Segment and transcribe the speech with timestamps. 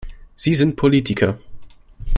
[0.35, 1.37] Sie sind Politiker.